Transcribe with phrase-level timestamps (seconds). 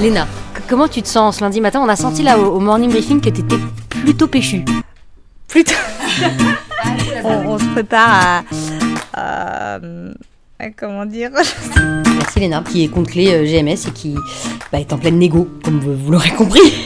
[0.00, 0.26] Léna,
[0.68, 1.80] comment tu te sens ce lundi matin?
[1.82, 3.56] On a senti là au, au morning briefing que t'étais
[3.88, 4.64] plutôt péchu.
[5.48, 5.74] Plutôt.
[7.24, 8.44] on, on se prépare
[9.14, 9.74] à.
[9.74, 9.80] à-
[10.60, 11.30] à comment dire?
[11.32, 14.16] Merci Léna, qui est compte clé euh, GMS et qui
[14.72, 16.84] bah, est en pleine négo, comme vous, vous l'aurez compris.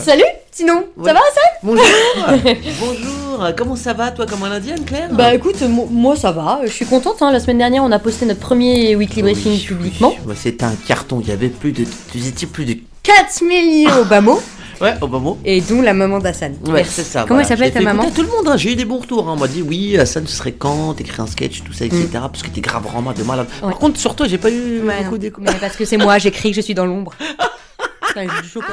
[0.00, 0.22] Salut
[0.52, 1.84] Sinon, ça va ça Bonjour
[2.80, 3.25] Bonjour
[3.56, 6.70] Comment ça va, toi, comme un indien, Claire Bah écoute, mo- moi ça va, je
[6.70, 7.16] suis contente.
[7.20, 7.30] hein.
[7.32, 10.14] La semaine dernière, on a posté notre premier weekly briefing Oui, publiquement.
[10.24, 10.28] oui.
[10.30, 11.84] Ouais, C'était un carton, il y avait plus de...
[12.14, 12.76] Vous étiez plus de...
[13.02, 14.40] 4 millions au bas mot,
[14.80, 15.38] Ouais, au bon mot.
[15.44, 16.54] et dont la maman d'Hassan.
[16.66, 17.20] Ouais, c'est ça.
[17.22, 17.42] Comment voilà.
[17.42, 18.56] elle s'appelle ta maman tout le monde, hein.
[18.56, 19.28] j'ai eu des bons retours.
[19.28, 19.34] hein.
[19.36, 22.06] On m'a dit oui, Hassan, ce serait quand T'écris un sketch, tout ça, etc.
[22.12, 23.46] Parce que t'es grave vraiment de malade.
[23.62, 23.70] Ouais.
[23.70, 25.40] Par contre, sur toi, j'ai pas eu Ouais, beaucoup d'écho.
[25.40, 27.12] Mais parce que c'est moi, j'écris que je suis dans l'ombre.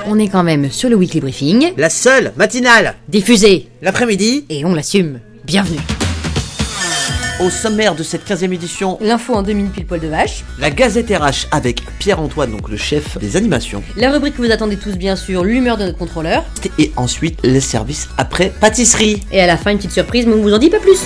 [0.08, 4.74] On est quand même sur le weekly briefing, La seule matinale, diffusé, l'après-midi, et on
[4.74, 5.20] l'assume.
[5.46, 5.80] Bienvenue.
[7.42, 10.46] au sommaire de cette 15e édition, L'info en deux minutes pile poil de vache.
[10.60, 13.84] la Gazette RH avec Pierre-Antoine, donc le chef des animations.
[13.98, 16.46] La rubrique que vous attendez tous bien sûr, l'humeur de notre contrôleur.
[16.80, 19.24] Et ensuite, les services après pâtisserie.
[19.34, 21.00] Et à la fin, une petite surprise, mais on vous en dit pas plus.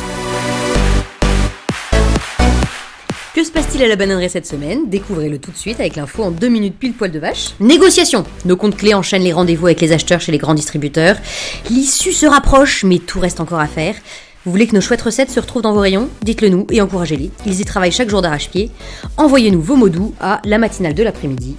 [3.38, 4.90] Que se passe-t-il à la bananerie cette semaine?
[4.90, 7.50] Découvrez-le tout de suite avec l'info en deux minutes pile poil de vache.
[7.60, 11.18] Négociation Nos comptes clés enchaînent les rendez-vous avec les acheteurs chez les grands distributeurs.
[11.70, 13.94] L'issue se rapproche, mais tout reste encore à faire.
[14.48, 17.32] Vous voulez que nos chouettes recettes se retrouvent dans vos rayons Dites-le nous et encouragez-les.
[17.46, 18.72] Ils y travaillent chaque jour d'arrache-pied.
[19.18, 21.58] Envoyez-nous vos mots doux à la matinale de l'après-midi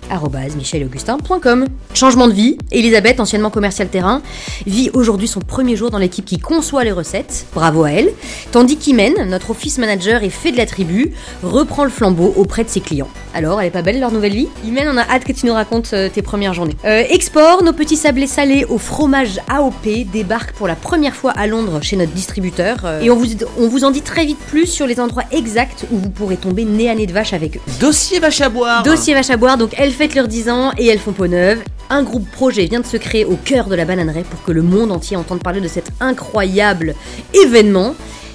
[0.56, 1.66] michelaugustin.com.
[1.92, 2.56] Changement de vie.
[2.72, 4.22] Elisabeth, anciennement commercial terrain,
[4.66, 7.44] vit aujourd'hui son premier jour dans l'équipe qui conçoit les recettes.
[7.54, 8.10] Bravo à elle.
[8.52, 12.70] Tandis qu'Imen, notre office manager et fait de la tribu, reprend le flambeau auprès de
[12.70, 13.08] ses clients.
[13.34, 14.48] Alors, elle est pas belle leur nouvelle vie?
[14.64, 16.76] Imen, on a hâte que tu nous racontes euh, tes premières journées.
[16.86, 21.46] Euh, export, nos petits sablés salés au fromage AOP débarquent pour la première fois à
[21.46, 22.77] Londres chez notre distributeur.
[22.84, 23.26] Euh, et on vous,
[23.58, 26.64] on vous en dit très vite plus sur les endroits exacts où vous pourrez tomber
[26.64, 27.60] nez à nez de vache avec eux.
[27.80, 28.82] Dossier vache à boire.
[28.82, 31.60] Dossier vache à boire, donc elles fêtent leurs 10 ans et elles font peau neuve.
[31.90, 34.62] Un groupe projet vient de se créer au cœur de la bananeraie pour que le
[34.62, 36.94] monde entier entende parler de cet incroyable
[37.32, 37.94] événement.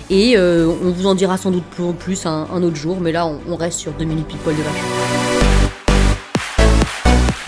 [0.10, 3.12] Et euh, on vous en dira sans doute plus, plus un, un autre jour, mais
[3.12, 5.33] là on, on reste sur 2 minutes pile poil de vache.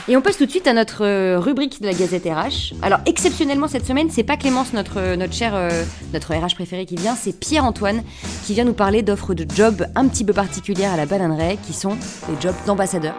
[0.08, 2.76] Et on passe tout de suite à notre euh, rubrique de la Gazette RH.
[2.84, 5.84] Alors exceptionnellement cette semaine, c'est pas Clémence, notre, euh, notre cher, euh,
[6.14, 8.04] notre RH préféré qui vient, c'est Pierre-Antoine
[8.46, 11.74] qui vient nous parler d'offres de jobs un petit peu particulières à la bananeraie, qui
[11.74, 11.98] sont
[12.30, 13.16] les jobs d'ambassadeur.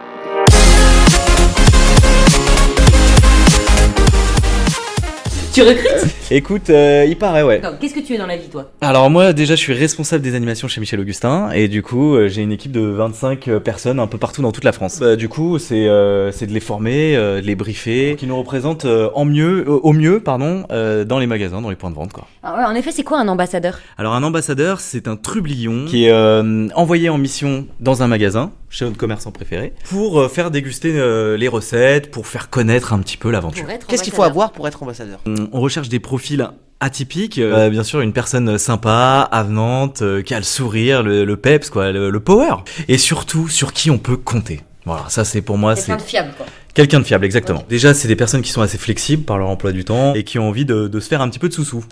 [5.57, 7.59] Tu recrutes Écoute, euh, il paraît, ouais.
[7.79, 10.35] Qu'est-ce que tu es dans la vie toi Alors moi, déjà, je suis responsable des
[10.35, 13.99] animations chez Michel Augustin, et du coup, euh, j'ai une équipe de 25 euh, personnes
[13.99, 14.99] un peu partout dans toute la France.
[14.99, 18.37] Bah, du coup, c'est euh, c'est de les former, euh, de les briefer, qui nous
[18.37, 21.89] représentent euh, en mieux, euh, au mieux, pardon, euh, dans les magasins, dans les points
[21.89, 22.27] de vente, quoi.
[22.43, 23.79] Ah ouais, En effet, c'est quoi un ambassadeur?
[23.97, 28.51] Alors un ambassadeur, c'est un trublion qui est euh, envoyé en mission dans un magasin,
[28.69, 33.15] chez notre commerçant préféré, pour faire déguster euh, les recettes, pour faire connaître un petit
[33.17, 33.65] peu l'aventure.
[33.87, 35.19] Qu'est-ce qu'il faut avoir pour être ambassadeur?
[35.51, 36.47] On on recherche des profils
[36.79, 41.37] atypiques, euh, bien sûr une personne sympa, avenante, euh, qui a le sourire, le, le
[41.37, 44.61] peps, quoi, le, le power, et surtout sur qui on peut compter.
[44.85, 46.45] Voilà, ça c'est pour moi, c'est Quelqu'un de fiable quoi.
[46.73, 47.63] quelqu'un de fiable, exactement.
[47.67, 50.39] Déjà, c'est des personnes qui sont assez flexibles par leur emploi du temps et qui
[50.39, 51.83] ont envie de, de se faire un petit peu de sous-sous.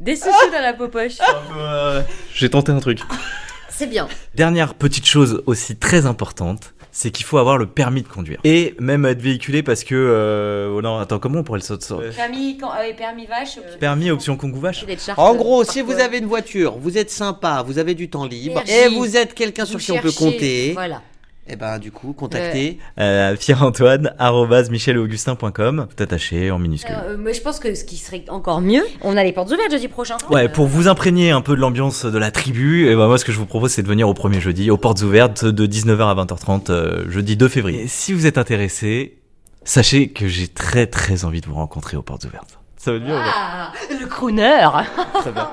[0.00, 1.18] Des sous dans la popoche.
[2.34, 3.00] J'ai tenté un truc.
[3.78, 4.08] C'est bien.
[4.34, 8.40] Dernière petite chose aussi très importante, c'est qu'il faut avoir le permis de conduire.
[8.42, 9.94] Et même être véhiculé parce que...
[9.94, 13.60] Euh, oh non, attends, comment on pourrait le sortir Permis, quand, euh, permis vache.
[13.78, 14.84] Permis option Kongou vache
[15.16, 18.64] En gros, si vous avez une voiture, vous êtes sympa, vous avez du temps libre,
[18.68, 21.00] et vous êtes quelqu'un sur qui on peut compter, Voilà.
[21.48, 22.78] Et ben du coup, contactez.
[23.00, 26.94] euh, Pierre-Antoine, arrobase michelaugustin.com, tout attaché en minuscule.
[27.04, 29.70] Euh, mais je pense que ce qui serait encore mieux, on a les portes ouvertes
[29.72, 30.16] jeudi prochain.
[30.30, 33.24] Ouais, pour vous imprégner un peu de l'ambiance de la tribu, et ben moi ce
[33.24, 36.10] que je vous propose c'est de venir au premier jeudi, aux portes ouvertes de 19h
[36.18, 37.82] à 20h30, euh, jeudi 2 février.
[37.82, 39.18] Et si vous êtes intéressé,
[39.64, 42.58] sachez que j'ai très très envie de vous rencontrer aux portes ouvertes.
[42.76, 44.66] Ça va bien ou pas Ah, le crooner
[45.20, 45.50] Très bien.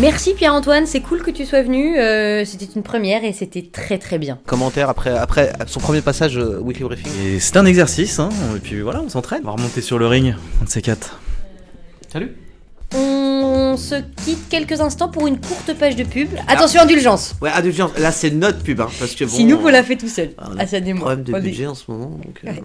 [0.00, 1.98] Merci Pierre-Antoine, c'est cool que tu sois venu.
[1.98, 4.38] euh, c'était une première et c'était très très bien.
[4.44, 7.12] Commentaire après, après son premier passage euh, Weekly Briefing.
[7.24, 9.42] Et c'est un exercice, hein, et puis voilà, on s'entraîne.
[9.44, 11.20] On va remonter sur le ring, un de ces quatre.
[12.12, 12.32] Salut
[12.92, 13.94] On se
[14.24, 16.28] quitte quelques instants pour une courte page de pub.
[16.48, 19.30] Attention, indulgence Ouais, indulgence, là c'est notre pub, hein, parce que bon.
[19.30, 20.30] Si nous, on l'a fait tout seul.
[20.38, 21.04] on a Ah, ça des démontre.
[21.06, 22.40] problèmes de budget en ce moment, donc.
[22.44, 22.62] euh, Ouais.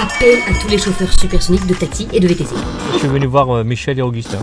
[0.00, 2.54] Appel à tous les chauffeurs supersoniques de taxi et de VTC.
[2.94, 4.38] Je suis venu voir euh, Michel et Augustin.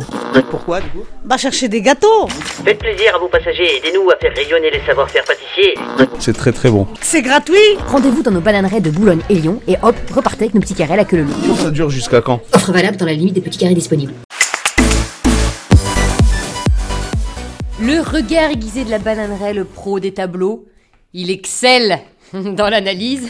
[0.52, 2.28] Pourquoi du coup Bah chercher des gâteaux
[2.64, 5.74] Faites plaisir à vos passagers, aidez-nous à faire rayonner les savoir-faire pâtissiers.
[6.20, 6.86] C'est très très bon.
[7.02, 7.56] C'est gratuit
[7.88, 10.94] Rendez-vous dans nos bananerais de Boulogne et Lyon et hop, repartez avec nos petits carrés
[10.94, 11.26] à la queue leu.
[11.56, 14.14] Ça dure jusqu'à quand Offre valable dans la limite des petits carrés disponibles.
[17.82, 20.66] Le regard aiguisé de la bananerie, le pro des tableaux,
[21.14, 22.00] il excelle
[22.56, 23.30] dans l'analyse.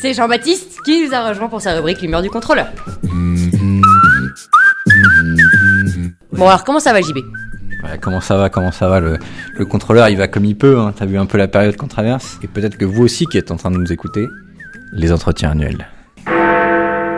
[0.00, 2.68] C'est Jean-Baptiste qui nous a rejoint pour sa rubrique L'humeur du contrôleur.
[6.32, 7.18] Bon alors comment ça va JB
[8.00, 9.00] comment ça va, comment ça va?
[9.00, 9.18] Le,
[9.56, 10.92] le contrôleur, il va comme il peut, hein.
[10.96, 12.38] t'as vu un peu la période qu'on traverse?
[12.42, 14.26] Et peut-être que vous aussi qui êtes en train de nous écouter,
[14.92, 15.86] les entretiens annuels.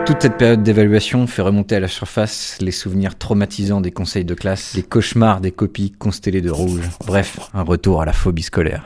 [0.05, 4.33] Toute cette période d'évaluation fait remonter à la surface les souvenirs traumatisants des conseils de
[4.33, 6.81] classe, les cauchemars des copies constellées de rouge.
[7.05, 8.83] Bref, un retour à la phobie scolaire.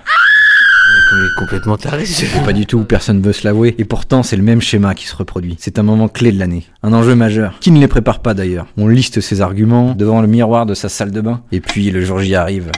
[1.37, 2.05] Complètement taré.
[2.45, 3.75] Pas du tout, personne veut se l'avouer.
[3.77, 5.55] Et pourtant, c'est le même schéma qui se reproduit.
[5.59, 6.65] C'est un moment clé de l'année.
[6.83, 7.55] Un enjeu majeur.
[7.59, 10.89] Qui ne les prépare pas d'ailleurs On liste ses arguments devant le miroir de sa
[10.89, 11.41] salle de bain.
[11.51, 12.71] Et puis le jour J arrive.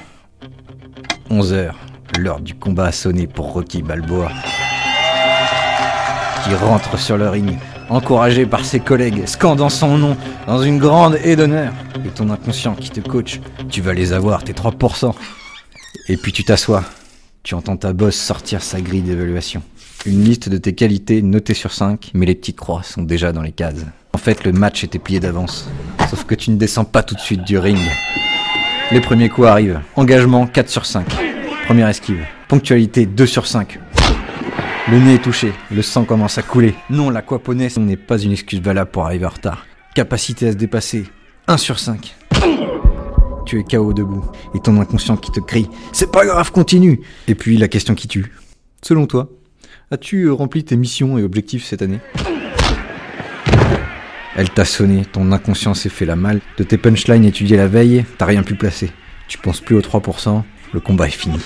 [1.30, 1.72] 11h.
[2.20, 4.32] L'heure du combat a sonné pour Rocky Balboa.
[6.44, 7.58] Qui rentre sur le ring,
[7.90, 10.16] encouragé par ses collègues, scandant son nom
[10.46, 11.74] dans une grande haie d'honneur.
[12.06, 15.14] Et ton inconscient qui te coach, tu vas les avoir, tes 3%.
[16.08, 16.84] Et puis tu t'assois.
[17.45, 19.62] Tu entends ta boss sortir sa grille d'évaluation.
[20.07, 23.44] Une liste de tes qualités notées sur 5, mais les petites croix sont déjà dans
[23.44, 23.86] les cases.
[24.13, 25.69] En fait, le match était plié d'avance.
[26.09, 27.77] Sauf que tu ne descends pas tout de suite du ring.
[28.92, 29.80] Les premiers coups arrivent.
[29.95, 31.06] Engagement 4 sur 5.
[31.68, 32.25] Première esquive.
[32.47, 33.80] Ponctualité 2 sur 5.
[34.89, 36.74] Le nez est touché, le sang commence à couler.
[36.89, 39.68] Non, l'aquaponais n'est pas une excuse valable pour arriver en retard.
[39.94, 41.06] Capacité à se dépasser
[41.47, 42.15] 1 sur 5.
[43.45, 44.24] Tu es KO debout,
[44.56, 48.07] et ton inconscient qui te crie C'est pas grave, continue Et puis la question qui
[48.07, 48.33] tue.
[48.81, 49.30] Selon toi,
[49.92, 52.00] as-tu rempli tes missions et objectifs cette année?
[54.36, 56.42] Elle t'a sonné, ton inconscient s'est fait la malle.
[56.57, 58.92] De tes punchlines étudiées la veille, t'as rien pu placer.
[59.27, 60.42] Tu penses plus aux 3%,
[60.74, 61.38] le combat est fini.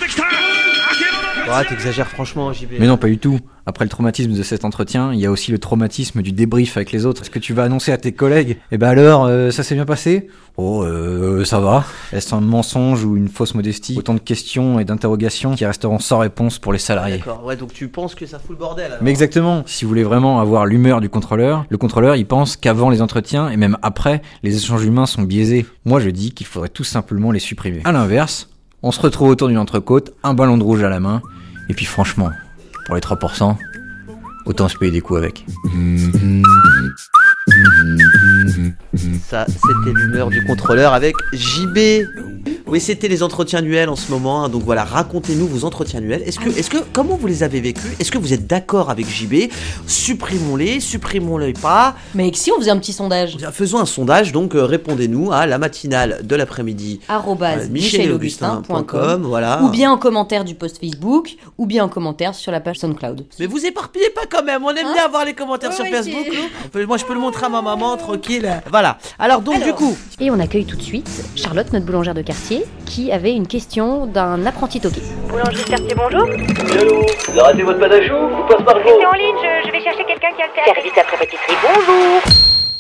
[1.49, 2.73] Ouais, t'exagères franchement, JB.
[2.79, 3.39] Mais non, pas du tout.
[3.65, 6.91] Après le traumatisme de cet entretien, il y a aussi le traumatisme du débrief avec
[6.91, 7.23] les autres.
[7.23, 9.85] Est-ce que tu vas annoncer à tes collègues Eh ben alors, euh, ça s'est bien
[9.85, 10.27] passé?
[10.57, 11.85] Oh, euh, ça va.
[12.13, 13.97] Est-ce un mensonge ou une fausse modestie?
[13.97, 17.17] Autant de questions et d'interrogations qui resteront sans réponse pour les salariés.
[17.17, 18.97] D'accord, ouais, donc tu penses que ça fout le bordel alors.
[19.01, 22.89] Mais exactement, si vous voulez vraiment avoir l'humeur du contrôleur, le contrôleur il pense qu'avant
[22.89, 25.65] les entretiens et même après, les échanges humains sont biaisés.
[25.85, 27.81] Moi je dis qu'il faudrait tout simplement les supprimer.
[27.85, 28.49] À l'inverse,
[28.81, 31.21] on se retrouve autour d'une entrecôte, un ballon de rouge à la main,
[31.69, 32.31] et puis franchement,
[32.86, 33.56] pour les 3%,
[34.45, 35.45] autant se payer des coups avec.
[39.27, 41.77] Ça, c'était l'humeur du contrôleur avec JB.
[42.69, 44.44] Oui, c'était les entretiens annuels en ce moment.
[44.44, 46.21] hein, donc voilà, racontez-nous vos entretiens annuels.
[46.25, 47.92] Est-ce que, est-ce que, comment vous les avez vécus?
[48.00, 49.50] Est-ce que vous êtes d'accord avec JB
[49.88, 51.95] Supprimons-les, supprimons-les pas.
[52.16, 55.57] Mais si on faisait un petit sondage Faisons un sondage, donc euh, répondez-nous à la
[55.57, 57.00] matinale de l'après-midi.
[57.10, 59.62] arrobase Euh, michelaugustin.com voilà.
[59.63, 63.25] ou bien en commentaire du post Facebook ou bien en commentaire sur la page SoundCloud.
[63.39, 65.86] Mais vous éparpillez pas quand même, on aime Hein bien avoir les commentaires Ouais, sur
[65.86, 66.25] ouais, Facebook.
[66.30, 66.44] c'est- nous.
[66.66, 68.50] On peut- moi, je peux le montrer à ma maman, tranquille.
[68.69, 68.98] Voilà.
[69.18, 72.58] Alors, donc, du coup, Et on accueille tout de suite Charlotte, notre boulangère de quartier,
[72.85, 75.01] qui avait une question d'un apprenti toqué.
[75.29, 76.23] Boulangerie de quartier, bonjour.
[76.27, 79.67] Allô Vous avez raté votre pâte à choux Ou passe par Restez en ligne, je,
[79.67, 80.73] je vais chercher quelqu'un qui a le théâtre.
[80.75, 82.21] Service après pâtisserie, bonjour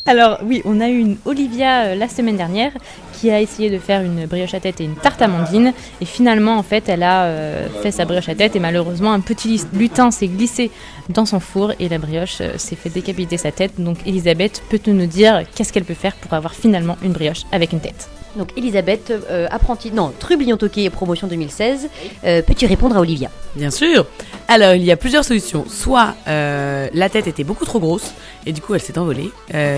[0.05, 2.71] Alors oui, on a eu une Olivia euh, la semaine dernière
[3.13, 5.73] qui a essayé de faire une brioche à tête et une tarte amandine.
[5.99, 9.19] Et finalement, en fait, elle a euh, fait sa brioche à tête et malheureusement, un
[9.19, 10.71] petit lis- lutin s'est glissé
[11.09, 13.73] dans son four et la brioche euh, s'est fait décapiter sa tête.
[13.77, 17.73] Donc Elisabeth, peux-tu nous dire qu'est-ce qu'elle peut faire pour avoir finalement une brioche avec
[17.73, 18.09] une tête?
[18.35, 21.89] Donc Elisabeth, euh, apprentie, non, trublion toqué, promotion 2016,
[22.23, 23.29] euh, peux-tu répondre à Olivia?
[23.55, 24.05] Bien sûr.
[24.47, 25.65] Alors, il y a plusieurs solutions.
[25.67, 28.13] Soit euh, la tête était beaucoup trop grosse
[28.45, 29.31] et du coup elle s'est envolée.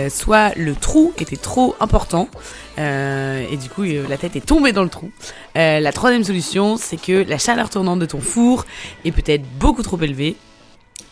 [0.09, 2.27] Soit le trou était trop important
[2.77, 5.11] et du coup la tête est tombée dans le trou.
[5.55, 8.65] La troisième solution, c'est que la chaleur tournante de ton four
[9.05, 10.35] est peut-être beaucoup trop élevée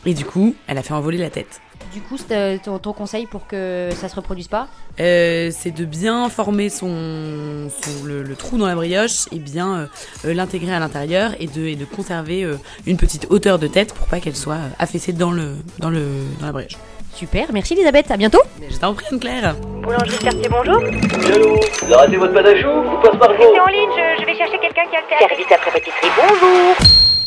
[0.06, 1.62] et du coup elle a fait envoler la tête.
[1.94, 4.68] Du coup, c'est, euh, ton, ton conseil pour que ça se reproduise pas
[5.00, 9.88] Euh, c'est de bien former son, son- le, le trou dans la brioche et bien
[10.26, 13.94] euh, l'intégrer à l'intérieur et de, et de conserver euh, une petite hauteur de tête
[13.96, 16.06] pour pas qu'elle soit affaissée dans, le, dans, le,
[16.42, 16.76] dans la brioche.
[17.16, 20.78] Super, merci Elisabeth, à bientôt Je t'en prie Anne-Claire Boulangerie de quartier, bonjour.
[20.78, 24.22] Allô Vous avez raté votre pâte à choux Ou passe par Restez en ligne, je,
[24.22, 25.28] je vais chercher quelqu'un qui a le.
[25.28, 25.92] Service après bonjour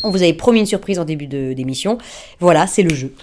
[0.03, 1.97] On vous avait promis une surprise en début de- d'émission.
[2.39, 3.13] Voilà, c'est le jeu.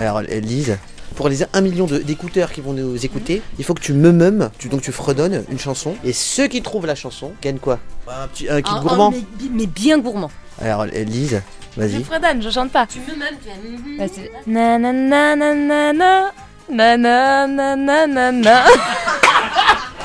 [0.00, 0.78] alors, Lise,
[1.16, 4.12] pour les 1 million de- d'écouteurs qui vont nous écouter, il faut que tu me
[4.12, 5.94] meumes, tu, donc tu fredonnes une chanson.
[6.04, 7.78] Et ceux qui trouvent la chanson gagnent quoi?
[8.08, 9.10] Un petit un kit Un- gourmand.
[9.10, 10.30] mais, mais bien gourmand.
[10.60, 11.42] Alors, Lise,
[11.76, 12.02] vas-y.
[12.04, 12.86] fredonne, je chante pas.
[12.86, 16.32] Tu me mêmes, tu Bah, c'est- Na na na na na na
[16.70, 18.64] na na na na na na.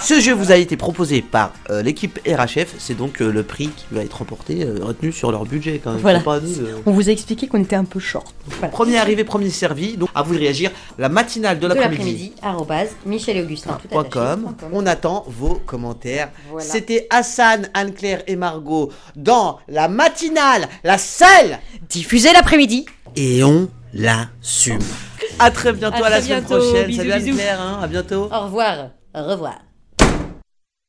[0.03, 2.75] Ce jeu vous a été proposé par euh, l'équipe RHF.
[2.77, 5.91] C'est donc euh, le prix qui va être remporté, euh, retenu sur leur budget quand
[5.93, 6.01] même.
[6.01, 6.19] Voilà.
[6.19, 8.33] C'est pas à nous de- On vous a expliqué qu'on était un peu short.
[8.47, 8.67] Voilà.
[8.67, 9.95] Premier arrivé, premier servi.
[9.95, 10.71] Donc à vous de réagir.
[10.97, 11.97] La matinale de De l'après-midi.
[11.99, 13.77] l'après-midi, arrobase, Michel et Augustin.
[13.81, 14.41] tout Point attaché, com.
[14.41, 14.69] point com.
[14.73, 16.29] On attend vos commentaires.
[16.51, 16.65] Voilà.
[16.67, 22.85] C'était Hassan, Anne-Claire et Margot dans la matinale, la seule, Diffusé l'après-midi.
[23.15, 24.79] et on l'assume.
[25.39, 26.61] À très bientôt, À à, la très semaine bientôt.
[26.63, 26.87] prochaine.
[26.87, 27.29] Bisous, Salut bisous.
[27.31, 28.29] Anne-Claire, hein, à bientôt.
[28.31, 28.89] Au revoir.
[29.15, 29.59] Au revoir.